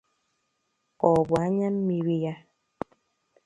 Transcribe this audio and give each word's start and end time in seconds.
ka 0.99 1.05
ọ 1.17 1.19
bụ 1.27 1.33
anyammiri 1.43 2.15
ya? 2.23 2.33